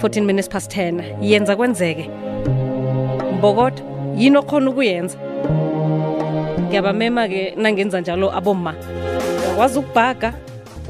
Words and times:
14 0.00 0.26
minutes 0.26 0.48
past 0.48 0.70
10 0.76 1.02
yenza 1.22 1.56
kwenzeke 1.56 2.10
mbokodo 3.38 3.76
yini 4.16 4.36
okhona 4.38 4.70
ukuyenza 4.70 5.18
ngiyabamema-ke 6.68 7.54
nangenza 7.56 8.00
njalo 8.00 8.36
aboma 8.38 8.74
uyakwazi 9.42 9.78
ukubhaga 9.78 10.32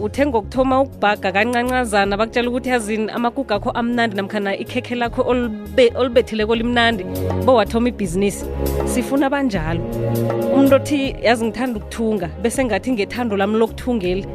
uthenga 0.01 0.37
okuthoma 0.39 0.81
ukubhaga 0.83 1.33
kancancazana 1.33 2.17
bakutshela 2.17 2.49
ukuthi 2.49 2.69
yazini 2.69 3.11
amagugu 3.17 3.55
akho 3.55 3.71
amnandi 3.71 4.17
namkhana 4.17 4.57
ikhekhe 4.63 4.95
lakho 4.95 5.23
olibethileko 6.01 6.55
limnandi 6.55 7.05
bowathoma 7.45 7.89
ibhizinisi 7.89 8.45
sifuna 8.93 9.31
banjalo 9.35 9.81
umuntu 10.55 10.75
othi 10.77 11.17
yazi 11.23 11.45
ngithanda 11.45 11.77
ukuthunga 11.81 12.29
bese 12.43 12.65
ngathi 12.65 12.93
ngethando 12.93 13.37
lami 13.37 13.57
lokuthungeli 13.59 14.27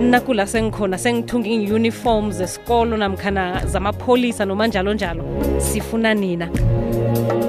nakula 0.00 0.46
sengikhona 0.46 0.98
sengithunga 0.98 1.48
iuniform 1.48 2.32
zesikolo 2.32 2.96
namkhana 2.96 3.66
zamapholisa 3.66 4.44
noma 4.46 4.66
njalo 4.66 4.94
njalo 4.94 5.24
sifuna 5.60 6.14
nina 6.14 6.48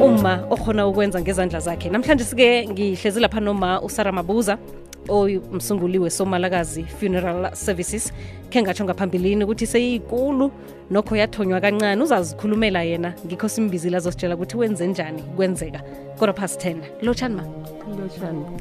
uma 0.01 0.45
okhona 0.49 0.87
ukwenza 0.87 1.21
ngezandla 1.21 1.59
zakhe 1.59 1.89
namhlanje 1.89 2.23
sike 2.23 2.65
ngihlezi 2.69 3.19
lapha 3.19 3.39
noma 3.39 3.81
usara 3.81 4.11
mabuza 4.11 4.57
omsunguli 5.09 6.09
somalakazi 6.11 6.83
funeral 6.83 7.53
services 7.55 8.11
khe 8.51 8.61
ngatsho 8.61 8.83
ngaphambilini 8.83 9.43
ukuthi 9.43 9.65
seyikulu 9.67 10.51
nokho 10.91 11.15
yathonywa 11.15 11.61
kancane 11.61 12.03
uzazikhulumela 12.03 12.83
yena 12.83 13.13
ngikho 13.27 13.47
simbizile 13.49 13.97
azositshela 13.97 14.35
ukuthi 14.35 14.57
wenze 14.57 14.87
njani 14.87 15.23
kwenzeka 15.35 15.79
kodwa 16.19 16.33
past 16.35 16.65
10 16.65 16.75
lotshani 17.01 17.35
ma 17.35 17.43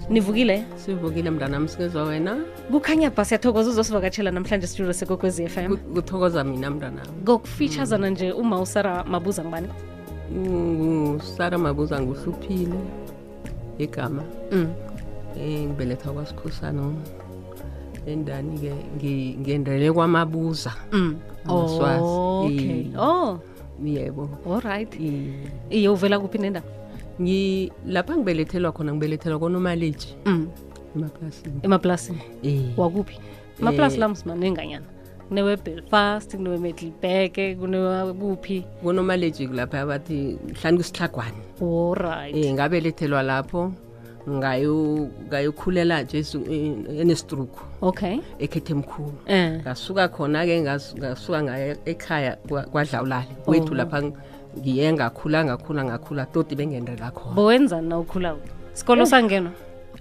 nivukile 0.08 0.64
sivukile 0.76 1.30
mndanami 1.30 1.68
singezwa 1.68 2.02
wena 2.04 2.36
kukhanya 2.70 3.10
bhasi 3.10 3.34
yathokoza 3.34 3.70
uzosivakatshela 3.70 4.30
namhlanje 4.30 4.66
studio 4.66 4.92
sekokwez 4.92 5.40
f 5.40 5.56
m 5.58 5.76
kuthokoza 5.76 6.44
mina 6.44 6.70
mntana 6.70 7.02
ngokufitshazana 7.22 8.06
mm. 8.06 8.12
nje 8.12 8.32
uma 8.32 8.60
usara 8.60 9.04
mabuza 9.04 9.42
ngubani 9.42 9.68
mm, 10.32 11.14
usara 11.16 11.58
mabuza 11.58 12.00
nguhluphile 12.02 12.74
igama 13.78 14.24
mm. 14.52 14.68
Eh, 15.40 15.60
ngibelethwa 15.62 16.12
kwasikhosana 16.12 16.82
endani-ke 18.06 19.36
ngendele 19.40 19.92
kwamabuza 19.92 20.72
mm. 20.92 21.16
oh, 21.48 22.44
okay. 22.44 22.80
Eh. 22.80 22.98
oh. 22.98 23.38
yebo 23.84 24.28
allright 24.50 24.94
eh. 24.94 25.34
iye 25.70 25.88
uvela 25.88 26.18
kuphi 26.18 26.38
nendaba 26.38 26.79
lapha 27.86 28.16
ngibelethelwa 28.16 28.72
khona 28.72 28.92
ngibelethelwa 28.94 29.38
konomaleji 29.38 30.16
mm. 30.24 30.48
emaplasini 31.02 31.52
emaplasini 31.62 32.74
wakuphi 32.76 33.16
amaplasi 33.60 33.96
lam 33.98 34.14
simaneenganyana 34.14 34.86
kunewe-belfast 35.28 36.34
kunewe-middleberg 36.36 37.58
kunewakuphi 37.58 38.64
kunomaleji 38.82 39.46
lapha 39.46 39.80
abathi 39.80 40.38
mhlani 40.48 40.76
kwisihlagwane 40.76 41.40
orit 41.60 42.34
um 42.46 42.52
ngabelethelwa 42.54 43.22
lapho 43.22 43.72
ngayokhulela 45.30 46.02
nje 46.02 46.18
eh, 46.18 47.00
enestruku 47.00 47.60
okay 47.82 48.16
ekhethe 48.38 48.72
emkhulu 48.72 49.08
um 49.08 49.60
ngasuka 49.64 50.08
khona-ke 50.08 50.60
ngasuka 51.02 51.38
ngayo 51.42 51.74
ekhaya 51.84 52.36
kwadlawulale 52.72 53.28
oh, 53.38 53.42
kwethu 53.44 53.74
lapha 53.74 54.00
ngiye 54.58 54.86
ngakhula 54.92 55.38
ngakhula 55.46 55.80
ngakhula 55.88 56.22
toti 56.32 56.54
bengendrela 56.58 57.10
khona 57.14 57.34
bowenzani 57.36 57.86
na 57.90 57.96
ukhula 58.02 58.30
sikolo 58.74 59.02
eh. 59.02 59.08
sangenwa 59.10 59.52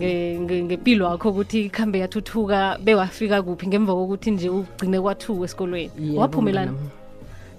ngempilo 0.46 1.04
wakho 1.10 1.30
ukuthi 1.30 1.60
ikhambe 1.70 1.98
yathuthuka 2.04 2.80
bewafika 2.84 3.42
kuphi 3.42 3.66
ngemva 3.70 3.94
kokuthi 3.96 4.30
nje 4.36 4.48
ugcine 4.50 4.98
kwathuka 5.02 5.44
esikolweni 5.48 5.92
waphumelana 6.20 6.72
um 6.72 6.90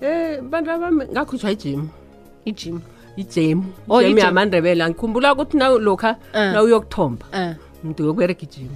eh, 0.05 0.41
bantu 0.43 0.71
abami 0.71 1.05
ngakhutshwa 1.13 1.51
ijim 1.55 1.81
ijim 2.45 2.77
ijem 3.17 3.59
jem 3.63 3.65
oh, 3.89 4.01
yamandebela 4.03 4.85
ngikhumbula 4.89 5.33
ukuthi 5.33 5.57
nalokha 5.57 6.17
eh. 6.35 6.53
nauyokuthomba 6.53 7.25
eh. 7.33 7.53
mntu 7.85 8.01
yokubereka 8.05 8.43
ijim 8.49 8.69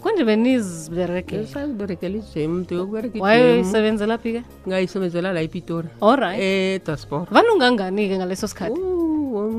kunje 0.00 0.24
benizberekeberekela 0.24 2.16
ijem 2.24 2.50
mntu 2.58 2.72
yokuberekawayoyisebenzela 2.74 4.18
phi 4.18 4.32
ke 4.32 4.42
ngayisebenzela 4.68 5.32
la 5.32 5.42
ipitori 5.42 5.88
allright 6.00 6.40
etaspor 6.40 7.26
vanungangani-ke 7.32 8.16
ngaleso 8.18 8.46
sikhathi 8.48 8.93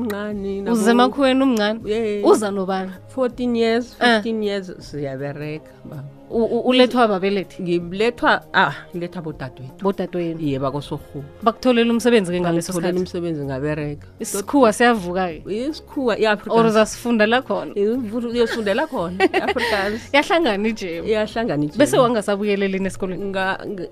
umncane 0.06 0.70
uze 0.74 0.90
makhuweni 0.98 1.42
umncane 1.46 2.14
uza 2.32 2.48
nobani 2.54 2.92
14 3.14 3.60
years 3.62 3.86
15 4.00 4.00
eh. 4.08 4.44
years 4.46 4.66
siyabereka 4.86 5.70
baba 5.88 6.15
ulethwa 6.30 7.08
babelethi 7.08 7.56
ah, 7.62 7.62
ngilethwa 7.62 8.42
a 8.52 8.72
ngilethwa 8.90 9.22
bodadwethu 9.22 9.82
bodadwethu 9.84 10.42
yebo 10.42 10.62
bakosohu 10.66 11.22
bakutholela 11.42 11.90
umsebenzi 11.92 12.32
ke 12.34 12.40
ngaleso 12.40 12.72
sikhathi 12.72 12.98
bakutholela 12.98 13.00
umsebenzi 13.00 13.42
ngabereka 13.46 14.06
isikhuwa 14.18 14.72
siyavuka 14.72 15.24
ke 15.28 15.66
isikhuwa 15.70 16.16
ya 16.18 16.32
africa 16.34 16.52
ora 16.52 16.70
zasifunda 16.70 17.26
la 17.26 17.42
khona 17.42 17.72
uyofunda 17.78 18.74
la 18.74 18.86
khona 18.86 19.22
africa 19.42 19.92
yahlangana 20.14 20.56
nje 20.68 21.02
yahlangana 21.06 21.56
nje 21.62 21.78
bese 21.78 21.98
wangasabuyelele 21.98 22.78
nesikole 22.78 23.18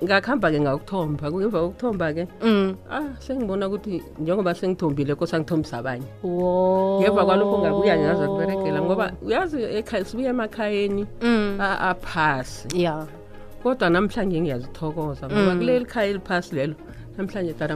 ngakhamba 0.02 0.50
ke 0.50 0.58
ngakuthomba 0.60 1.30
kuyimva 1.30 1.58
ukuthomba 1.70 2.06
ke 2.14 2.24
mm 2.42 2.74
ah 2.90 3.14
sengibona 3.22 3.68
ukuthi 3.70 4.02
njengoba 4.18 4.54
sengithombile 4.54 5.14
kosa 5.14 5.38
ngithombisa 5.38 5.78
abanye 5.78 6.06
wo 6.22 6.98
ngeva 7.00 7.22
kwalokho 7.24 7.56
ngabuya 7.62 7.94
ngazakuberekela 8.02 8.78
ngoba 8.82 9.06
uyazi 9.22 9.62
ekhaya 9.78 10.04
sibuya 10.04 10.30
emakhayeni 10.34 11.06
mm. 11.22 11.56
a, 11.60 11.68
a 11.90 11.94
phasi 12.24 12.66
ya 12.88 12.94
kodwa 13.62 13.88
namhlanje 13.90 14.38
ngiyazithokoza 14.40 15.24
ngoba 15.28 15.52
mm. 15.54 15.58
kuleli 15.60 15.84
khaya 15.92 16.08
eliphasi 16.12 16.50
lelo 16.56 16.74
namhlanje 17.16 17.52
tara 17.58 17.74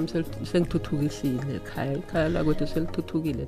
sengithuthukisile 0.52 1.52
ekhaya 1.60 1.92
ikhaya 2.00 2.28
lakwethu 2.34 2.64
selithuthukile 2.72 3.44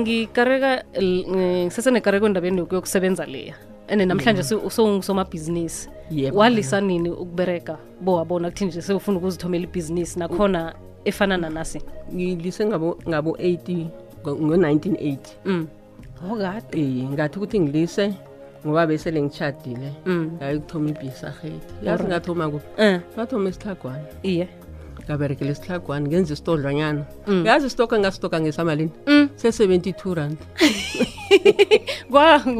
ngikareka 0.00 0.84
ngisesenekareko 1.32 2.24
endabeni 2.30 2.58
yokusebenza 2.62 3.24
leya 3.26 3.54
and 3.88 4.00
namhlanje 4.02 4.42
mm. 4.56 4.70
sowungisomabhizinisi 4.70 5.88
walisa 6.32 6.80
nini 6.80 7.10
ukubereka 7.10 7.78
bowabona 8.00 8.50
kuthi 8.50 8.64
nje 8.70 8.80
sewufuna 8.82 9.18
ukuzithomela 9.18 9.64
ibhizinisi 9.68 10.18
nakhona 10.18 10.74
efana 11.04 11.36
nanasi 11.36 11.78
ngilise 12.14 12.64
ngabo-80 12.64 13.86
ngo-1980 14.26 15.66
okade 16.30 16.84
ngathi 17.12 17.34
ukuthi 17.38 17.58
ngilise 17.60 18.04
ngoba 18.66 18.82
besele 18.88 19.20
ngitshadile 19.22 19.88
ngaye 20.34 20.54
mm. 20.54 20.60
kuthoma 20.60 20.88
ibhisarhethi 20.92 21.70
yazi 21.86 22.02
eh. 22.04 22.08
ngathoma 22.10 22.44
kuphi 22.52 22.66
um 22.80 22.96
ngathoma 23.14 23.46
isihlagwana 23.52 24.06
iye 24.30 24.46
ngaberekele 25.04 25.50
isihlagwana 25.52 26.04
ngenza 26.08 26.32
isitodlwanyana 26.34 27.02
mm. 27.28 27.42
yazi 27.48 27.64
isitoka 27.68 27.94
ngasitoka 28.00 28.36
ngesamalini 28.40 28.92
mm. 29.10 29.24
se-seventy 29.36 29.92
two 29.92 30.14
rand 30.16 30.38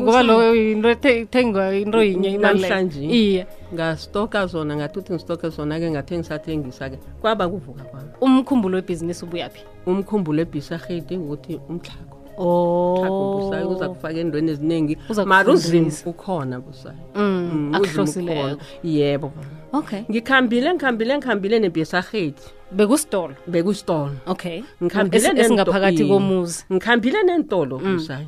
ngoba 0.05 0.21
lo 0.29 0.37
intothengwa 0.55 1.65
into 1.75 1.99
yinye 2.05 2.37
namhlanje 2.39 3.01
iye 3.21 3.43
ngasitoka 3.75 4.39
zona 4.53 4.73
ngathi 4.77 4.97
uthi 5.01 5.11
ngisitoke 5.13 5.47
zona-ke 5.57 5.87
ngathe 5.91 6.13
ngisathengisa-ke 6.21 6.97
kwaba 7.21 7.45
kuvuka 7.49 7.83
kwami 7.89 8.11
umkhumbulo 8.25 8.75
webhizinisi 8.77 9.23
ubuyaphi 9.25 9.63
umkhumbulo 9.89 10.39
ebhisarhethi 10.45 11.15
ukuthi 11.23 11.53
umhlago 11.73 12.17
busayo 12.37 13.67
oh. 13.71 13.75
uza 13.77 13.89
kufaka 13.89 14.15
endweni 14.21 14.51
eziningi 14.53 14.99
mar 15.27 15.51
uzimu 15.51 15.93
ukhona 16.07 16.61
busayoakuhlosileyo 16.61 18.47
mm, 18.47 18.53
mm, 18.59 18.91
yebo 18.91 19.33
okay 19.73 20.03
ngikhambile 20.11 20.73
ngikhambile 20.75 21.17
ngikhambile 21.19 21.59
nebhesaheti 21.59 22.45
bekustolo 22.73 23.35
bekustolo 23.47 24.17
okayesingaphakathi 24.27 26.05
komuzi 26.09 26.65
mm, 26.71 26.75
ngikhambile 26.77 27.23
nentolo 27.23 27.79
busayo 27.79 28.27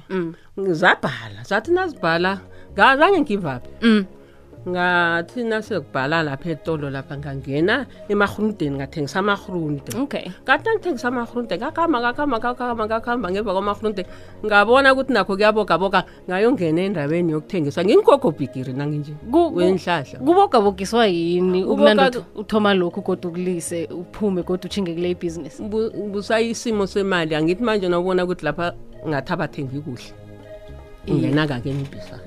zabhala 0.58 1.40
zathi 1.48 1.72
nazibhala 1.72 2.40
ngazange 2.76 3.20
ngivaphi 3.20 3.70
ngathi 4.70 5.42
nasekubhala 5.46 6.18
lapha 6.26 6.50
etolo 6.54 6.86
lapha 6.90 7.14
ngangena 7.20 7.76
emahrundeni 8.12 8.74
ngathengisa 8.82 9.18
amahrunde 9.22 9.90
okay 10.02 10.26
kati 10.42 10.66
angithengisa 10.68 11.06
amahrunde 11.10 11.54
ngakhamba 11.54 11.96
ngakhamba 12.02 12.36
ngakhamba 12.42 12.82
ngakhamba 12.90 13.26
ngemva 13.32 13.52
kwamahrunde 13.56 14.02
ngabona 14.46 14.88
ukuthi 14.92 15.12
nakho 15.14 15.32
kuyabogaboga 15.38 16.00
ngayongena 16.28 16.80
endaweni 16.88 17.30
yokuthengiswa 17.34 17.80
ngingigogobhigiri 17.86 18.72
nanginje 18.74 19.14
wenhlahla 19.30 20.18
kubogabogiswa 20.26 21.02
yini 21.06 21.60
uthoma 22.40 22.70
lokhu 22.74 23.00
kodwa 23.06 23.28
ukulise 23.30 23.86
uphume 23.86 24.42
kodwa 24.42 24.66
ushinge 24.66 24.92
kule 24.98 25.08
ibhizinisi 25.14 25.62
busayisimo 26.10 26.86
semali 26.90 27.38
angithi 27.38 27.62
manje 27.62 27.86
nawubona 27.86 28.26
ukuthi 28.26 28.42
lapha 28.50 28.66
ngathi 29.08 29.30
abathengi 29.32 29.78
kuhle 29.86 30.25
anakake 31.12 31.74
ngibhisa 31.74 32.20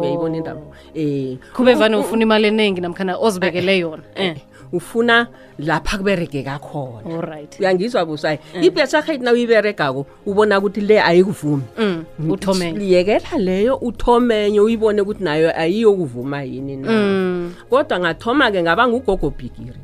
uyayibona 0.00 0.36
indaba 0.36 0.60
um 0.94 1.36
kube 1.56 1.74
vane 1.74 1.96
ufuna 1.96 2.22
imali 2.22 2.48
eningi 2.48 2.80
namkhana 2.80 3.16
ozibekele 3.16 3.78
yona 3.78 4.02
eh, 4.14 4.28
eh, 4.30 4.36
ufuna 4.72 5.28
lapha 5.58 5.98
kuberegeka 5.98 6.58
khona 6.58 7.20
right 7.20 7.60
uyangizwa 7.60 8.06
busayi 8.06 8.38
ibhesarheti 8.62 9.24
na 9.24 9.32
uyiberegako 9.32 10.06
ubona 10.26 10.58
ukuthi 10.58 10.80
le 10.80 11.00
ayikuvumi 11.02 11.62
mm, 11.78 12.76
liyekela 12.76 13.38
leyo 13.38 13.76
uthomenye 13.76 14.60
uyibone 14.60 15.00
ukuthi 15.00 15.24
nayo 15.24 15.60
ayiyokuvuma 15.60 16.42
yini 16.42 16.76
na 16.76 16.90
mm. 16.92 17.54
kodwa 17.70 17.98
ngathoma-ke 18.00 18.62
ngaba 18.62 18.88
ngugogo 18.88 19.30
bhigiri 19.30 19.78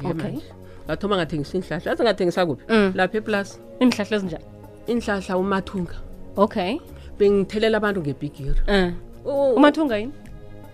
ngathoma 0.88 1.16
ngathengisa 1.16 1.56
iinhlahla 1.58 1.92
aze 1.92 2.02
ngathengisa 2.04 2.46
kuphi 2.46 2.64
mm. 2.68 2.92
lapha 2.96 3.18
eplasi 3.18 3.58
inhlahla 3.80 4.14
ezinjani 4.16 4.44
inhlahla 4.92 5.32
umathunga 5.38 5.94
okay 6.36 6.76
bengithelela 7.18 7.76
abantu 7.78 8.00
ngebhigiri 8.00 8.60
eh. 8.66 8.92
um 9.24 9.54
umathunga 9.58 9.96
yini 9.98 10.12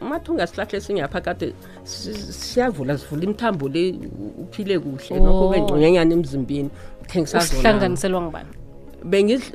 umathunga 0.00 0.44
sihlahla 0.46 0.76
esinyapha 0.78 1.18
kade 1.26 1.48
siyavula 2.42 2.92
sivula 2.98 3.22
imithambo 3.26 3.68
le 3.68 3.84
uphile 4.44 4.74
kuhle 4.84 5.18
oh. 5.20 5.24
nokho 5.26 5.46
bengconyanyana 5.52 6.12
emzimbini 6.16 6.70
thengisahlanganiselwa 7.10 8.20
ngubani 8.22 8.52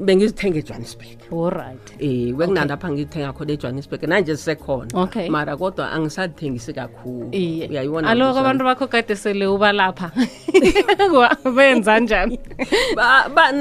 bengizithenga 0.08 0.58
ejohannesburg 0.64 1.20
oright 1.32 1.86
um 2.06 2.06
eh, 2.06 2.34
kwekunandapha 2.38 2.86
ngizithenga 2.94 3.32
khona 3.36 3.52
ejohannesburg 3.54 4.02
nanje 4.12 4.32
sisekhona 4.38 4.92
okay 5.04 5.26
mara 5.30 5.54
kodwa 5.58 5.86
angisathengisi 5.96 6.72
kakhulu 6.74 7.30
uyayibona 7.70 8.10
aloko 8.10 8.40
abantu 8.44 8.64
bakho 8.70 8.86
kade 8.94 9.16
sele 9.16 9.46
ubalapha 9.48 10.08
benza 11.56 12.00
njani 12.00 12.40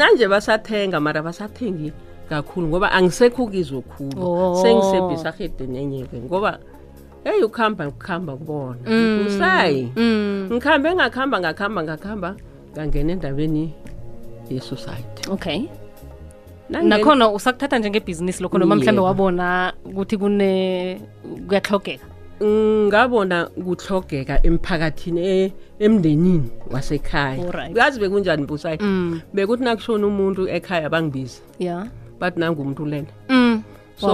nanje 0.00 0.28
basathenga 0.28 1.00
mara 1.00 1.22
basathengi 1.22 1.92
kakhulu 2.28 2.68
ngoba 2.68 2.92
angisekhukizokhulu 2.92 4.28
sengisebhisahede 4.62 5.64
oh. 5.64 5.66
nenye-ke 5.72 6.16
ngoba 6.28 6.52
eyi 7.24 7.40
ukuhamba 7.48 7.88
ukuhamba 7.88 8.32
kubona 8.38 8.82
mm. 8.86 9.16
usayi 9.26 9.84
mm. 9.96 10.48
ngihambe 10.52 10.88
ngakuhamba 10.94 11.36
ngakuhamba 11.42 11.80
ngakuhamba 11.88 12.30
ngangena 12.76 13.10
endabeni 13.16 13.64
yesociety 14.52 15.24
okay 15.32 15.60
nakhona 16.68 17.30
usakuthatha 17.32 17.78
njengebhizinisi 17.80 18.42
lokho 18.44 18.60
noma 18.60 18.76
mhlawumbe 18.76 19.00
wabona 19.00 19.72
ukuthi 19.88 20.14
kuyatlogeka 21.48 22.06
mm, 22.44 22.86
ngabona 22.92 23.46
kutlogeka 23.56 24.44
emphakathini 24.46 25.20
e, 25.32 25.38
emndenini 25.80 26.44
wasekhaya 26.70 27.68
yazi 27.74 27.96
bekunjani 28.00 28.44
busayi 28.44 28.76
bekuthi 29.32 29.64
nakushona 29.64 30.04
umuntu 30.12 30.44
ekhaya 30.48 30.92
bangibiza 30.92 31.40
ya 31.58 31.88
bathi 32.20 32.38
nangumntu 32.42 32.82
lena 32.84 33.12
mm. 33.30 33.56
so 33.94 34.10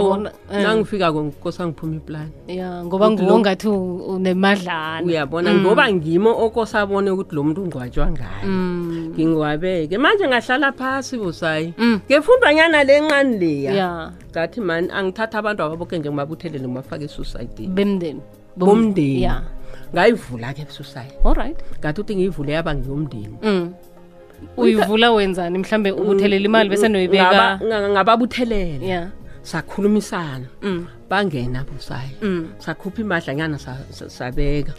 eh. 0.52 0.60
nangifika-ko 0.62 1.20
ngikose 1.24 1.60
angiphuma 1.62 1.96
iplani 1.96 2.32
ya 2.60 2.84
ngoba 2.84 3.06
nguwo 3.10 3.34
ngathi 3.40 3.68
unemadlana 4.14 5.04
uyabona 5.08 5.48
mm. 5.52 5.60
ngoba 5.60 5.84
ngimo 5.92 6.30
okose 6.44 6.78
abone 6.78 7.10
ukuthi 7.12 7.34
lo 7.36 7.40
muntu 7.44 7.60
ungcwatshwa 7.64 8.06
ngayo 8.16 8.44
mm. 8.44 9.10
ngingiwabeke 9.16 9.96
manje 10.00 10.24
ngahlala 10.28 10.68
phasi 10.78 11.14
busayi 11.20 11.64
mm. 11.78 11.96
ngefundwanyana 12.08 12.78
le 12.88 12.94
nqani 13.04 13.34
leya 13.42 13.88
ngathi 14.32 14.58
mani 14.66 14.88
angithatha 14.96 15.36
abantu 15.40 15.60
ababokhe 15.64 15.96
nje 15.98 16.08
ngibabuthelele 16.10 16.66
ngibafake 16.68 17.04
esucidini 17.08 17.68
bemndeni 17.76 18.20
bomndeni 18.56 19.24
ngayivula-ke 19.92 20.62
esucide 20.70 21.12
allright 21.28 21.58
ngathi 21.80 21.98
uthi 22.00 22.12
ngiyivule 22.16 22.50
yaba 22.56 22.70
ngiyomndeni 22.76 23.36
uyivula 24.56 25.12
wenzani 25.12 25.58
mhlambe 25.58 25.91
ubuthelele 25.93 26.44
imali 26.44 26.69
bese 26.70 26.88
noyibeka 26.88 27.61
ngababuthelele 27.93 28.87
ya 28.88 29.08
sakhulumisana 29.43 30.46
mm. 30.62 30.87
bangena 31.11 31.64
busayi 31.73 32.11
mm. 32.23 32.49
sakhupha 32.58 33.00
imadla 33.02 33.35
nyana 33.35 33.58
sabeka 34.19 34.73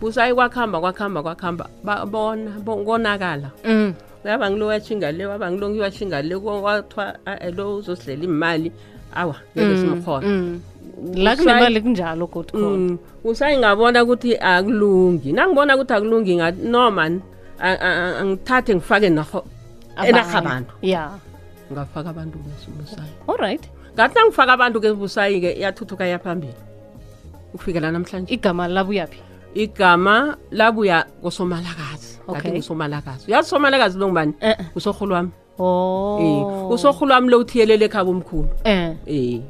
busayi 0.00 0.34
kwakuhamba 0.34 0.80
kwakuhamba 0.80 1.22
kwakuhamba 1.22 1.66
babona 1.84 2.50
konakala 2.86 3.50
mm. 3.64 3.94
aba 4.24 4.50
ngilo 4.50 4.66
washinga 4.66 5.12
le 5.12 5.26
waba 5.26 5.50
ngilo 5.50 5.66
ngiywashinga 5.70 6.22
le 6.22 6.34
wathiwa 6.34 7.14
lo 7.56 7.76
uzosilela 7.76 8.24
imali 8.24 8.72
awa 9.14 9.34
ngeesimkhona 9.56 10.56
la 11.14 11.36
kunemali 11.36 11.80
kunjalo 11.80 12.26
kodwa 12.26 12.60
khona 12.60 12.96
busayi 13.24 13.56
ngabona 13.58 14.02
ukuthi 14.04 14.36
akulungi 14.36 15.32
nangibona 15.32 15.74
ukuthi 15.76 15.92
akulungi 15.94 16.34
no 16.68 16.90
mani 16.90 17.20
angithathe 17.60 18.74
ngifake 18.74 19.06
enahabantu 20.08 20.74
ya 20.82 21.18
ngafaka 21.72 22.10
abantu 22.10 22.38
kesibusayi 22.38 23.12
allright 23.28 23.64
ngathi 23.94 24.14
nangifaka 24.18 24.52
abantu 24.54 24.80
kebusayi-ke 24.80 25.50
iyathuthuka 25.58 26.06
yaphambili 26.06 26.54
ukufikela 27.54 27.90
namhlanje 27.90 28.30
igama 28.34 28.68
labuyaphi 28.68 29.20
igama 29.54 30.38
labuya 30.50 31.02
kosomalakazi 31.22 32.18
okay. 32.28 32.50
ngusomalakazi 32.54 33.26
uyazi 33.28 33.48
somalakazi 33.48 33.98
longubani 33.98 34.32
uh 34.40 34.46
eh, 34.48 34.54
-uh. 34.58 34.60
Eh. 34.62 34.78
usorhulwami 34.78 35.30
o 35.58 35.64
oh. 35.64 36.74
usorhulwami 36.74 37.28
lo 37.30 37.36
uthiyelele 37.42 37.84
ekhaba 37.88 38.10
omkhulu 38.10 38.48
um 38.64 38.96
uh 39.06 39.42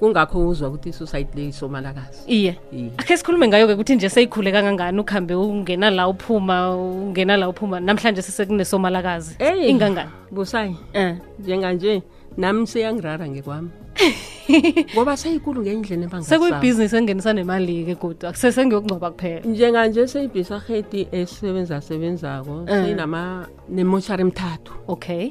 kungakho 0.00 0.38
uzwa 0.48 0.68
ukuthi 0.68 0.88
i-society 0.90 1.32
le 1.38 1.42
isomalakazi 1.52 2.18
iye 2.26 2.52
akhe 2.98 3.14
sikhulume 3.16 3.46
ngayo-ke 3.48 3.74
ukuthi 3.76 3.94
nje 3.96 4.08
seyikhule 4.14 4.50
kangangani 4.52 4.98
ukuhambe 5.00 5.34
ungena 5.34 5.88
la 5.90 6.04
uphuma 6.10 6.74
ungena 6.76 7.34
la 7.38 7.46
uphuma 7.48 7.76
namhlanje 7.80 8.22
sesekunesomalakazi 8.26 9.36
eyi 9.38 9.70
ingangani 9.70 10.10
busayi 10.34 10.70
um 10.70 10.76
eh. 11.02 11.14
njenganje 11.40 12.02
nami 12.36 12.66
seyangirara 12.66 13.28
ngekwami 13.28 13.68
ngoba 14.94 15.14
seyikulu 15.16 15.58
ngendlela 15.62 16.04
ebanga 16.08 16.24
sekuyibhizinisi 16.30 16.94
engenisa 17.00 17.30
nemali-ke 17.38 17.94
kodwa 18.02 18.34
sesengiyokungcoba 18.34 19.08
kuphela 19.14 19.40
njenganje 19.46 20.02
seyibhisa 20.12 20.56
heti 20.66 21.00
esebenzasebenzako 21.22 22.54
eh. 22.68 22.82
seyinama 22.82 23.22
nemotshari 23.74 24.22
emthathu 24.26 24.72
okay 24.90 25.30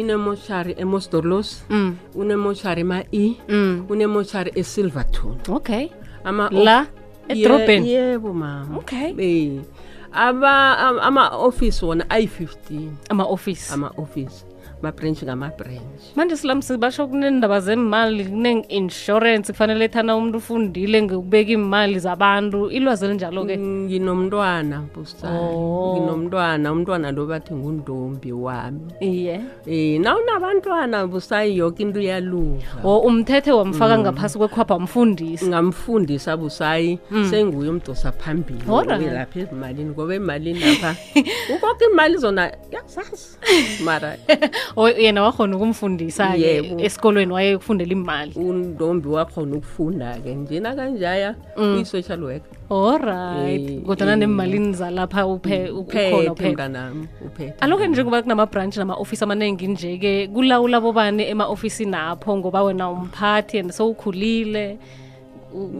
inemoshari 0.00 0.72
emosdolos 0.82 1.48
mm. 1.70 1.90
unemoshari 2.22 2.80
ema-e 2.86 3.24
mm. 3.48 3.74
unemoshari 3.92 4.50
esilverton 4.60 5.34
okay 5.56 5.84
ama 6.24 6.50
la 6.66 6.78
edrobheni 7.28 7.88
yebo 7.94 8.30
mama 8.42 8.78
okay 8.78 9.08
e 9.30 9.60
ama-ofisi 11.06 11.80
wona 11.88 12.04
ayi-15 12.04 12.88
ama-ofisi 13.08 13.74
ama 13.74 13.88
office. 14.04 14.38
ma-branch 14.84 15.20
ngama-branch 15.26 16.02
manje 16.18 16.36
silamsi 16.40 16.74
basho 16.82 17.02
kuneendaba 17.10 17.58
zemali 17.66 18.24
kune-insorance 18.30 19.48
kufanele 19.56 19.84
ethana 19.88 20.12
umuntu 20.18 20.38
ufundile 20.44 20.98
ngokubeka 21.02 21.52
iimali 21.56 21.98
zabantu 22.06 22.60
ilwazi 22.76 23.04
elinjalo-ke 23.06 23.56
mm, 23.56 23.84
nginomntwana 23.88 24.76
busayinginomntwana 24.94 26.66
oh. 26.70 26.74
umntwana 26.76 27.08
lo 27.16 27.26
bathi 27.26 27.54
ngundombi 27.56 28.32
wami 28.32 28.92
iye 29.00 29.40
yeah. 29.66 29.96
um 29.96 30.02
nawunabantwana 30.02 31.06
busayi 31.06 31.56
yoke 31.58 31.82
into 31.82 31.98
uyaluva 31.98 32.84
o 32.84 32.88
oh, 32.90 32.98
umthethe 33.08 33.52
wamfaka 33.52 33.96
mm. 33.96 34.02
ngaphasi 34.04 34.38
kwekhwapha 34.38 34.74
amfundisa 34.74 35.46
ngamfundisa 35.46 36.36
busayi 36.36 36.98
mm. 37.10 37.24
senguye 37.30 37.68
umdosa 37.70 38.12
phambili 38.12 38.60
lapha 39.14 39.38
ezimalini 39.40 39.90
ngoba 39.90 40.14
emalini 40.14 40.60
lapha 40.60 40.94
ukoke 41.54 41.84
imali 41.92 42.16
zona 42.16 42.52
yasazi 42.72 43.38
mara 43.84 44.16
yena 44.76 45.22
wakhona 45.22 45.56
ukumfundisa-ke 45.56 46.76
esikolweni 46.86 47.32
wayekufundela 47.32 47.92
imali 47.92 48.32
undombi 48.48 49.08
wakhona 49.08 49.56
ukufunda-ke 49.56 50.34
njena 50.34 50.74
kanjaya 50.74 51.34
uyi-social 51.56 52.18
mm. 52.18 52.24
worker 52.24 52.54
allright 52.70 53.70
eh, 53.70 53.80
kodwa 53.82 54.06
nanemalini 54.06 54.68
eh. 54.68 54.74
zalapha 54.74 55.26
mm. 55.26 55.32
ukhona 55.78 56.32
uphethe 57.26 57.54
aloke 57.60 57.88
njengoba 57.88 58.22
kunama-branch 58.22 58.76
nama-ofisi 58.76 59.24
amaningi 59.24 59.66
nje-ke 59.66 60.28
kulawula 60.28 60.80
bobani 60.80 61.22
ema-ofisini 61.28 61.94
apho 61.96 62.36
ngoba 62.36 62.62
wena 62.62 62.90
umphathi 62.90 63.58
and 63.58 63.70
sowukhulile 63.70 64.68
so 64.78 65.03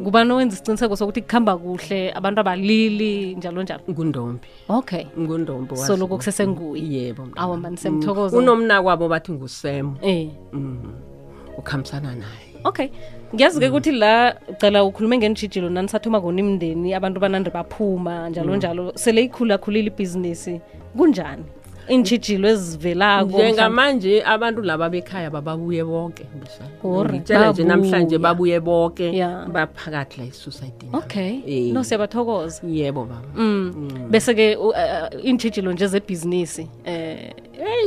kuba 0.05 0.23
nowenza 0.25 0.55
isiciniseko 0.55 0.95
sokuthi 0.97 1.23
kuhamba 1.23 1.57
kuhle 1.59 2.13
abantu 2.15 2.41
abalili 2.41 3.35
njalo 3.35 3.63
njalo 3.63 3.83
ngundombi 3.91 4.47
okay 4.69 5.05
ngundombi 5.19 5.75
so 5.77 5.97
loko 5.97 6.17
kusesenguye 6.19 6.83
yebo 6.93 7.29
awa 7.37 7.57
mani 7.57 7.77
semthokozo 7.77 8.39
unomna 8.39 8.79
kwabo 8.83 9.09
bathi 9.09 9.33
ngusem 9.33 9.97
eh 10.03 10.29
mm-hmm. 10.53 10.95
ukhamsana 11.59 12.15
naye 12.15 12.45
okay 12.65 12.87
ngiyazi 13.35 13.59
ke 13.61 13.67
ukuthi 13.69 13.93
la 13.93 14.35
cela 14.63 14.85
ukhulume 14.87 15.19
ngenjijilo 15.19 15.67
nanisathoma 15.71 16.21
kona 16.23 16.39
imndeni 16.41 16.95
abantu 16.95 17.19
banandi 17.21 17.51
baphuma 17.51 18.29
njalo 18.31 18.51
mm. 18.53 18.57
njalo 18.57 18.83
sele 18.97 19.23
ikhulakhulile 19.27 19.91
ibhizinisi 19.91 20.61
kunjani 20.97 21.45
iintshijilo 21.91 22.49
ezivelako 22.49 23.39
njengamanje 23.43 24.23
abantu 24.27 24.63
laba 24.63 24.89
bekhaya 24.91 25.31
bababuye 25.31 25.85
boke 25.85 26.25
ngitshela 27.09 27.51
nje 27.53 27.65
namhlanje 27.65 28.19
babuye 28.19 28.61
boke 28.61 29.25
baphakathi 29.53 30.21
la 30.21 30.27
esosayetini 30.27 30.93
okay 30.95 31.73
no 31.73 31.85
siyabathokoza 31.85 32.63
yebo 32.69 33.05
baba 33.05 33.31
bese-ke 34.11 34.57
iintshijilo 35.25 35.73
nje 35.73 35.87
zebhizinisi 35.87 36.69
um 36.87 37.17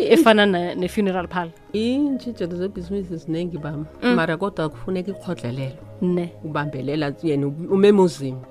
efana 0.09 0.45
ne-funeral 0.75 1.27
pal 1.27 1.49
iintshijilo 1.75 2.55
zebhizinisi 2.55 3.17
ziningi 3.17 3.57
bam 3.57 3.85
mara 4.15 4.37
kodwa 4.37 4.69
kufuneka 4.69 5.11
ikhodlelelo 5.11 5.81
ne 6.01 6.29
ubambelela 6.43 7.13
yena 7.23 7.47
umemuzimu 7.47 8.41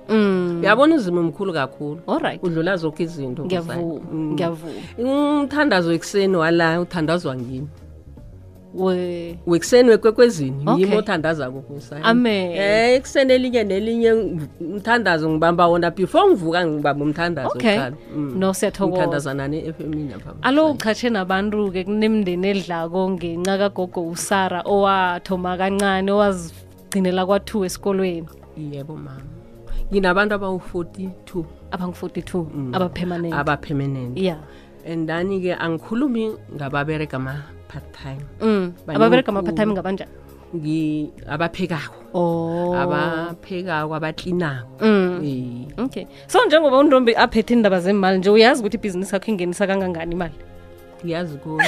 uyabona 0.63 0.95
mm. 0.95 1.01
uzima 1.01 1.21
umkhulu 1.21 1.53
kakhulu 1.53 1.99
allright 2.07 2.43
udlula 2.45 2.77
zonke 2.81 3.03
izinto 3.03 3.45
mm. 4.13 4.55
umthandazo 5.41 5.91
ekuseni 5.97 6.37
wala 6.37 6.81
uthandazwa 6.81 7.37
ngini 7.37 7.69
wekuseni 9.47 9.89
wekwekwezini 9.91 10.61
yim 10.77 10.93
othandaza 10.93 11.49
kokusaekuseni 11.51 12.55
eh, 12.57 13.03
elinye 13.37 13.65
nelinye 13.65 14.13
mthandazo 14.61 15.31
ngibamba 15.31 15.67
wona 15.67 15.91
before 15.91 16.29
ngivuka 16.29 16.67
ngibamba 16.67 17.05
umthandazoalo 17.05 17.93
mm. 18.17 18.43
uchathe 20.77 21.09
nabantu-ke 21.11 21.85
kunemndeni 21.89 22.49
edlako 22.49 23.11
ngenca 23.11 23.59
kagogo 23.59 24.09
usara 24.13 24.61
owathoma 24.69 25.57
kancane 25.59 26.13
owazigcinela 26.13 27.25
kwathiwa 27.27 27.67
esikolweni 27.67 28.27
yebo 28.73 28.97
mama 28.97 29.36
nginabantu 29.93 30.33
abangu-42 30.35 31.31
abangu-42 31.71 32.31
mm. 32.55 32.73
abapermanent 32.75 33.33
abapermanent 33.35 34.14
ya 34.19 34.37
and 34.87 35.07
then-ke 35.07 35.55
angikhulumi 35.55 36.35
ngababerega 36.57 37.14
ama-parttime 37.19 38.23
mm. 38.43 38.90
ababerega 38.90 39.31
ama-parttime 39.31 39.71
ngabanjani 39.75 40.11
abaphekako 41.28 41.95
oh. 42.19 42.75
abaphekako 42.75 43.93
abaklinako 43.95 44.75
mm. 44.83 45.78
okay 45.78 46.05
so 46.26 46.43
njengoba 46.47 46.78
undombi 46.83 47.14
aphethe 47.16 47.55
indaba 47.55 47.78
zemali 47.81 48.19
nje 48.19 48.31
uyazi 48.31 48.61
ukuthi 48.61 48.76
ibhizinisi 48.76 49.14
yakho 49.14 49.31
ingenisa 49.31 49.66
kangangani 49.66 50.14
imali 50.14 50.35
uyazi 51.07 51.37
kuyo 51.43 51.59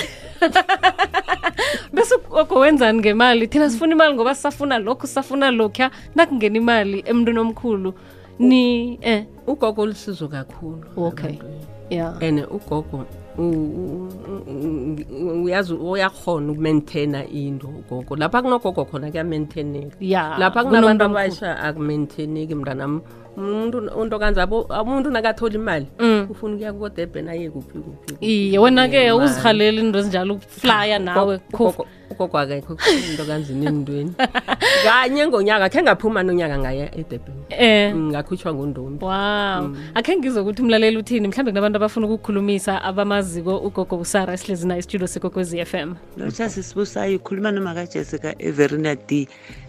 bese 1.92 2.14
ugogo 2.28 2.54
wenzani 2.62 2.98
ngemali 2.98 3.46
thina 3.48 3.70
sifuna 3.70 3.92
imali 3.94 4.14
ngoba 4.14 4.34
sisafuna 4.34 4.78
lokhu 4.78 5.06
sisafuna 5.06 5.46
lokhuya 5.58 5.88
nakungena 6.16 6.56
imali 6.62 6.98
emntwini 7.10 7.38
omkhulu 7.40 7.90
ni 8.38 8.62
eh 9.10 9.20
ugogo 9.50 9.80
lusizo 9.86 10.28
kakhulu 10.28 10.84
okay 11.06 11.34
yeah 11.90 12.22
and 12.26 12.38
ugogo 12.56 12.98
uyazi 15.18 15.74
uyakhona 15.74 16.52
ukumaintaina 16.52 17.20
into 17.28 17.68
gogo 17.90 18.14
lapha 18.16 18.42
kunogogo 18.42 18.82
khona 18.88 19.10
kuyamaintaineka 19.10 19.96
lapha 20.38 20.60
kunabantu 20.64 21.02
abasha 21.08 21.48
akumaintaineki 21.58 22.54
mntanam 22.54 23.00
umuntu 23.38 23.76
unto 24.00 24.16
kanza 24.18 24.42
umuntu 24.84 25.08
nakathola 25.10 25.54
imali 25.60 25.86
mm. 25.98 26.20
ufuna 26.32 26.52
ukuya 26.54 26.70
kukodebhen 26.74 27.26
aye 27.32 27.48
kuphi 27.52 27.78
kuphi 27.78 28.16
iye 28.20 28.58
wena-ke 28.62 29.00
uzihalele 29.18 29.78
into 29.82 29.98
ezinjalo 30.00 30.32
ukuflya 30.38 30.98
nawe 31.06 31.34
ugogo 32.18 32.38
akekho 32.38 32.72
into 33.10 33.24
kanzininindweni 33.24 34.12
kanye 34.84 35.22
ngonyaka 35.30 35.64
akhe 35.70 35.80
ngaphuma 35.82 36.20
nonyaka 36.26 36.56
ngaye 36.58 36.84
edebheni 36.98 37.44
um 37.52 37.98
mm, 37.98 38.10
ngakhutshwa 38.12 38.50
ngondoni 38.54 38.98
waw 39.06 39.62
mm. 39.62 39.90
akhe 39.94 40.10
ngizokuthi 40.18 40.60
umlaleli 40.62 40.96
uthini 40.98 41.26
mhlawumbe 41.30 41.50
kunabantu 41.52 41.76
abafuna 41.78 42.04
ukukhulumisa 42.10 42.72
abamaziko 42.82 43.52
ugogo 43.66 43.94
usara 44.02 44.30
esihlezi 44.34 44.64
nayo 44.66 44.80
isitshulo 44.82 45.06
sekokwezi 45.14 45.54
f 45.62 45.72
m 45.86 45.90
lotha 46.18 46.48
sisibusayo 46.50 47.14
ikhuluma 47.22 47.50
noma 47.54 47.70
kajessica 47.78 48.34
everina 48.42 48.94
d 49.08 49.28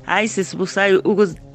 Hayi 0.10 0.28
sisibusayo 0.28 1.02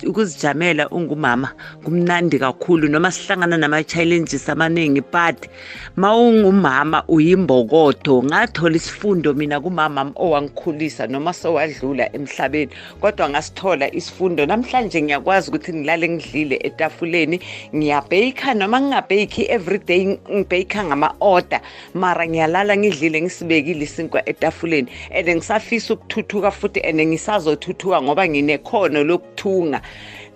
ukuzijamela 0.06 0.88
ungumama 0.88 1.48
kumnandi 1.84 2.38
kakhulu 2.38 2.88
noma 2.88 3.10
sihlangana 3.10 3.56
nama 3.58 3.84
challenges 3.84 4.48
amaningi 4.48 5.00
but 5.00 5.48
mawungumama 5.96 7.04
uyimbokodo 7.08 8.22
ngathola 8.22 8.76
isifundo 8.76 9.34
mina 9.34 9.60
kumama 9.60 10.12
owangikhulisa 10.16 11.06
noma 11.06 11.32
sowadlula 11.32 12.12
emhlabeni 12.14 12.72
kodwa 13.00 13.30
ngasithola 13.30 13.94
isifundo 13.94 14.46
namhlanje 14.46 15.02
ngiyakwazi 15.02 15.50
ukuthi 15.50 15.72
ngilale 15.74 16.08
ngidlile 16.08 16.56
etafuleni 16.62 17.40
ngiyabhake 17.74 18.54
noma 18.54 18.80
ngingabhake 18.80 19.42
everyday 19.50 20.02
ngibhake 20.32 20.78
ngama 20.84 21.14
order 21.20 21.60
mara 21.94 22.26
ngiyalala 22.28 22.76
ngidlile 22.76 23.20
ngisibekile 23.22 23.84
isinkwa 23.84 24.28
etafuleni 24.28 24.88
and 25.14 25.28
ngisafisa 25.30 25.94
ukuthuthuka 25.94 26.50
futhi 26.50 26.80
and 26.80 27.00
ngisazothuthuka 27.00 28.02
ngoba 28.02 28.24
ngini 28.28 28.42
nekhono 28.46 29.00
lokuthunga 29.10 29.78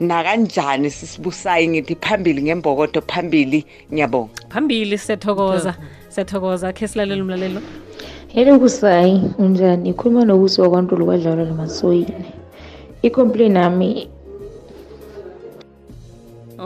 nakanjani 0.08 0.88
sisibusayi 0.96 1.64
ngithi 1.68 1.94
phambili 2.02 2.40
ngembokodo 2.46 3.00
phambili 3.10 3.60
ngiyabonga 3.92 4.32
phambili 4.52 4.96
sethokoza 5.06 5.72
sethokoza 6.14 6.66
khe 6.76 6.84
silalele 6.90 7.22
umlalelo 7.24 7.60
yeli 8.34 8.50
ngusayi 8.56 9.14
unjani 9.42 9.84
ikhuluma 9.92 10.22
nokuthi 10.28 10.58
wakwantulu 10.62 11.02
kwadlawula 11.08 11.44
lamasoyini 11.48 12.26
ikomplain 13.06 13.52
nami 13.56 13.90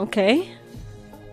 okay 0.01 0.35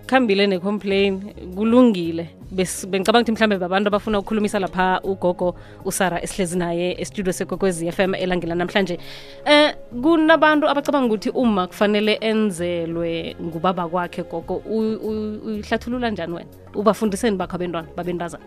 khambile 0.09 0.43
necomplain 0.51 1.13
kulungile 1.57 2.25
bengicabanga 2.51 3.23
ukuthi 3.23 3.33
mhlawumbe 3.33 3.59
babantu 3.63 3.89
abafuna 3.89 4.19
ukukhulumisa 4.19 4.59
lapha 4.59 5.01
ugogo 5.05 5.55
usara 5.85 6.23
esihlezi 6.25 6.59
naye 6.59 6.97
estudio 7.01 7.33
sekokwezi 7.33 7.89
f 7.89 7.99
m 8.01 8.15
elangela 8.15 8.55
namhlanje 8.55 8.99
eh 9.45 9.75
kunabantu 10.03 10.67
abacabanga 10.69 11.07
ukuthi 11.09 11.31
uma 11.31 11.67
kufanele 11.71 12.19
enzelwe 12.21 13.37
ngubaba 13.41 13.89
kwakhe 13.89 14.23
gogo 14.23 14.63
uyihlathulula 14.67 16.11
njani 16.11 16.33
wena 16.35 16.51
ubafundiseni 16.75 17.37
bakho 17.39 17.55
abentwana 17.55 17.89
babentazana 17.97 18.45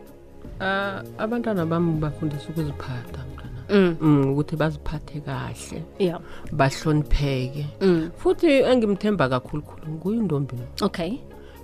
uh, 0.60 1.00
abantwana 1.18 1.66
bami 1.66 1.94
bafundisa 2.04 2.50
ukuziphatha 2.52 3.24
mm. 3.72 3.96
mm. 4.02 4.32
ukuthi 4.34 4.56
baziphathe 4.60 5.20
kahle 5.24 5.80
yeah. 6.00 6.20
bahlonipheke 6.52 7.66
mm. 7.82 8.12
futhi 8.20 8.48
engimthemba 8.68 9.30
kakhulukhulu 9.30 9.98
kuyindombi. 10.04 10.56
okay 10.82 11.18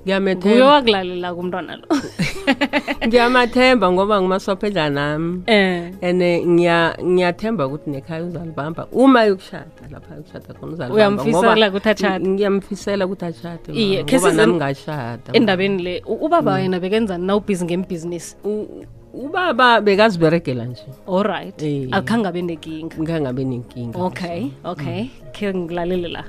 ngiyamethemba 0.05 0.65
wakulalela 0.65 1.33
kumntwana 1.35 1.73
lo 1.79 1.85
ngiyamathemba 3.07 3.85
ngoba 3.93 4.15
ngumasophedla 4.23 4.85
nami 4.95 5.41
eh. 5.45 5.91
and 6.01 6.19
eh, 6.23 6.39
ngiyathemba 7.03 7.67
ukuthi 7.67 7.87
nekhaya 7.91 8.23
uzalibamba 8.23 8.87
uma 8.95 9.21
yokushada 9.27 9.65
lapha 9.91 10.11
yokushada 10.19 10.51
khona 10.57 10.71
uzalngiyamfisela 10.73 13.05
ukuthi 13.07 13.25
ashade 13.31 13.69
nami 14.35 14.53
ngashada 14.55 15.29
endabeni 15.35 15.77
le 15.85 15.93
ubaba 16.07 16.59
yena 16.63 16.77
mm. 16.77 16.81
bekenzani 16.83 17.23
na 17.27 17.33
ubhizi 17.35 17.63
ngembhizinisi 17.67 18.31
ubaba 19.23 19.81
bekaziberegela 19.83 20.63
nje 20.71 20.83
allright 21.11 21.59
hey. 21.61 21.87
akhangabe 21.91 22.39
nenkinga 22.47 22.95
ngikhangabe 22.97 23.43
nenkinga 23.51 23.97
okay 23.99 24.39
okay 24.63 25.01
mm. 25.01 25.09
khe 25.35 25.47
ngilalele 25.53 26.07
la 26.15 26.23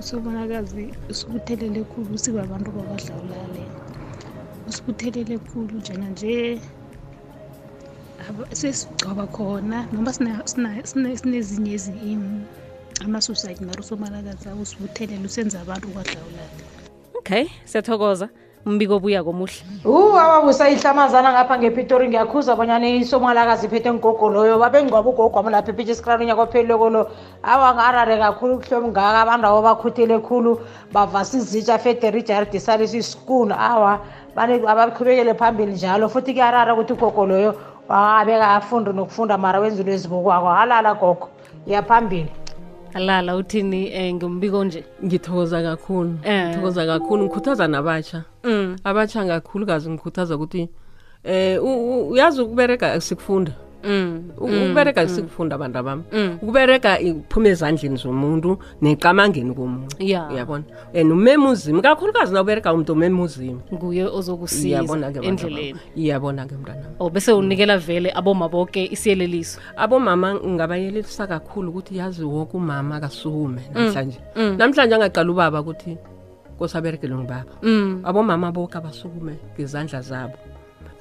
usomakazi 0.00 0.84
usibuthelele 1.10 1.80
khulu 1.90 2.14
sibabantu 2.22 2.68
bakwadlawulale 2.76 3.62
usibuthelele 4.68 5.34
khulu 5.48 5.74
njena 5.82 6.06
nje 6.12 6.34
sesigcoba 8.60 9.24
khona 9.34 9.78
noma 9.92 10.12
sinezinye 11.20 11.76
ama-suicide 13.04 13.62
mari 13.68 13.80
usomalakazi 13.84 14.44
awusibuthelele 14.48 15.24
usenza 15.30 15.56
abantu 15.60 15.86
kwadlawulale 15.92 16.64
okay 17.18 17.44
siyathokoza 17.70 18.26
umbiko 18.66 18.94
obuya 19.00 19.24
komuhle 19.24 19.56
u 19.88 20.12
ababusayihlamazana 20.20 21.32
ngapha 21.32 21.54
ngepitori 21.56 22.04
ngiyakhuza 22.12 22.52
bonyana 22.58 22.84
isomalakazi 23.00 23.64
iphethe 23.68 23.88
ngigogo 23.94 24.26
loyo 24.34 24.54
babengiwabe 24.60 25.08
ugogwamo 25.12 25.48
lapho 25.54 25.70
epitshe 25.72 25.92
esikrani 25.96 26.22
unyaka 26.24 26.42
opheluleko 26.44 26.86
lo 26.94 27.02
awangarare 27.40 28.14
kakhulu 28.20 28.52
kuhlobo 28.60 28.86
ngaka 28.92 29.18
abantu 29.24 29.44
abo 29.48 29.60
bakhuthele 29.66 30.16
khulu 30.28 30.50
bavasa 30.94 31.32
izitsha 31.40 31.74
federijardisalisi 31.84 32.96
ischool 33.02 33.48
awa 33.52 33.92
abaqhubekele 34.72 35.32
phambili 35.40 35.72
njalo 35.80 36.04
futhi 36.12 36.30
kuyarara 36.36 36.70
ukuthi 36.76 36.92
ugogo 36.94 37.22
loyo 37.30 37.50
wabekafundi 37.88 38.90
nokufunda 38.92 39.34
mara 39.40 39.58
wenzilo 39.62 39.90
ezibokwako 39.96 40.48
alala 40.62 40.90
gogo 41.00 41.26
iyaphambili 41.68 42.28
alala 42.94 43.36
uthini 43.36 43.86
um 43.86 43.92
eh, 43.92 44.12
ngombiko 44.14 44.64
nje 44.64 44.84
ngithokoza 45.04 45.62
kakhulu 45.62 46.14
eh. 46.24 46.48
ngithokoza 46.48 46.86
kakhulu 46.86 47.22
ngikhuthaza 47.24 47.66
nabatsha 47.72 48.18
mm. 48.44 48.66
abatsha 48.84 49.20
kakhulukazi 49.30 49.86
ngikhuthaza 49.90 50.34
ukuthi 50.36 50.62
um 51.62 52.10
uyazi 52.12 52.42
ukubereka 52.42 53.00
sikufunda 53.00 53.52
Mm. 53.84 53.90
Mm. 53.90 54.30
ukubereka 54.36 55.02
mm. 55.02 55.08
sikufunda 55.08 55.54
abantu 55.56 55.78
abami 55.78 56.02
ukubereka 56.42 57.00
iphuma 57.00 57.48
ezandleni 57.48 57.96
zomuntu 57.96 58.58
neqamangeni 58.84 59.52
komuntu 59.56 59.96
uyabona 60.00 60.64
and 60.94 61.08
umemuzimu 61.10 61.80
kakhulukazi 61.80 62.32
na 62.36 62.42
ubereka 62.44 62.68
umntu 62.76 62.92
umemuzimu 62.92 63.60
nguye 63.72 64.04
ozokusizaendleleni 64.04 65.76
iyabona 65.96 66.44
ke 66.46 66.54
mntanam 66.60 66.92
o 67.00 67.06
oh, 67.06 67.10
bese 67.10 67.32
unikela 67.32 67.78
vele 67.80 68.12
aboma 68.12 68.48
boke 68.52 68.84
isiyeleliso 68.84 69.58
abomama 69.76 70.34
ngabayelelisa 70.36 71.24
kakhulu 71.26 71.70
ukuthi 71.72 71.96
yazi 71.96 72.24
woke 72.24 72.52
umama 72.56 73.00
kasume 73.00 73.62
namhlanje 73.72 74.18
namhlanje 74.60 74.92
angaqala 74.94 75.30
ubaba 75.32 75.58
ukuthi 75.64 75.96
kosaberekelwe 76.60 77.16
ngubaba 77.16 77.52
abomama 78.08 78.52
boke 78.52 78.76
abasukume 78.76 79.34
ngezandla 79.56 80.02
zabo 80.04 80.36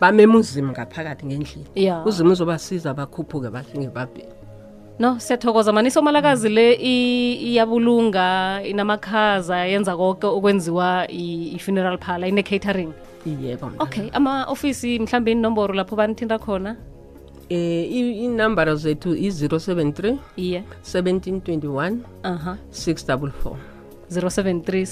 bameme 0.02 0.38
uzimu 0.40 0.72
ngaphakathi 0.72 1.24
ngendlini 1.28 1.66
yeah. 1.76 2.08
uzimu 2.08 2.32
uzobasiza 2.32 2.94
bakhuphuke 2.96 3.50
bahlinge 3.52 3.90
babhili 3.92 4.28
no 5.00 5.20
siyathokoza 5.20 5.74
maniso 5.76 6.00
malakazi 6.02 6.48
le 6.50 6.68
iyabulunga 6.80 8.60
inamakhaza 8.64 9.66
yenza 9.68 9.98
konke 10.00 10.28
okwenziwa 10.28 11.08
i-funeral 11.12 11.98
pala 12.00 12.28
ine-catering 12.32 12.94
yebo 13.28 13.72
okay 13.80 14.08
ama-ofisi 14.16 15.00
mhlawumbe 15.00 15.32
inomboro 15.32 15.74
lapho 15.76 15.96
banithinta 15.96 16.40
khona 16.40 16.76
Eh 17.50 17.90
inambara 18.30 18.76
zethu 18.78 19.16
i-073 19.18 20.18
iye 20.38 20.62
1721 20.86 21.98
uh-huh 22.24 22.56
644 22.72 23.54
073 24.14 24.86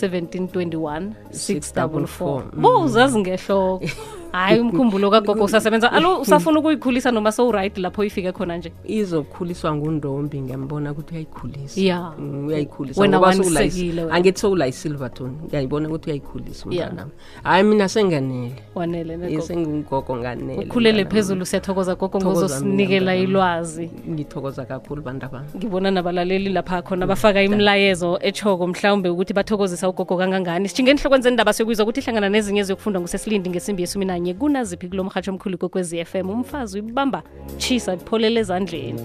1721 0.47 1.09
644 1.29 2.41
bo 2.57 2.77
mm. 2.81 2.85
uzazi 2.85 3.19
ngehloko 3.21 3.81
hayi 4.31 4.59
umkhumbulo 4.59 5.09
kagogo 5.11 5.43
usasebenza 5.43 5.91
alo 5.91 6.21
usafuna 6.21 6.59
ukuyikhulisa 6.59 7.11
noma 7.11 7.31
sowuright 7.31 7.77
lapho 7.77 8.03
ifike 8.03 8.31
khona 8.31 8.57
nje 8.57 8.71
izokhulisa 8.85 9.75
ngundombi 9.75 10.41
ngiyambona 10.41 10.91
ukuthi 10.91 11.13
uyayikhulisa 11.13 11.81
ya 11.81 12.11
mm, 12.19 12.47
uyayikhulisawenaile 12.47 14.01
angithi 14.11 14.39
sowulayi 14.39 14.71
silverton 14.73 15.31
ngiyayibona 15.47 15.87
ukuthi 15.89 16.09
uyayikhulisa 16.09 16.65
umntanami 16.65 17.11
hhayi 17.43 17.63
mina 17.63 17.89
senganele 17.89 18.55
wanelesengugogo 18.75 20.15
nganele 20.15 20.65
ukhulele 20.65 21.05
phezulu 21.05 21.45
siyathokoza 21.45 21.95
gogo 21.95 22.17
ngozosinikela 22.19 23.15
ilwazi 23.15 23.89
ngithokoza 24.09 24.65
kakhulu 24.65 25.01
bantu 25.01 25.25
abami 25.25 25.47
ngibona 25.55 25.91
nabalaleli 25.91 26.49
lapha 26.49 26.81
khona 26.81 27.07
bafaka 27.07 27.43
imlayezo 27.43 28.19
echoko 28.21 28.67
mhlawumbe 28.67 29.09
ukuthi 29.09 29.33
bathokozisa 29.33 29.89
ugogo 29.89 30.17
kangangani 30.17 30.69
sishingeni 30.69 30.99
hlokwenzendaba 30.99 31.53
sokuyizwa 31.53 31.83
ukuthi 31.85 31.99
ihlangana 32.01 32.29
nezinye 32.29 32.63
ziyokufunda 32.63 32.99
ngusesilindi 32.99 33.49
ngesimbi 33.49 33.81
yesumi 33.81 34.05
nanye 34.05 34.26
kanye 34.33 34.39
kunaziphi 34.39 34.87
kulo 34.89 35.03
mhatsho 35.03 35.31
omkhulu 35.31 35.57
kokwezi 35.57 36.05
FM 36.05 36.29
umfazi 36.29 36.79
uyibamba 36.81 37.23
tshisa 37.57 37.93
ipholele 37.93 38.39
ezandleni 38.39 39.01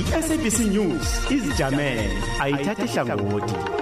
i-sabc 0.00 0.58
news 0.74 1.08
izijamele 1.34 2.10
ayithathi 2.42 2.86
hlangothi 2.86 3.79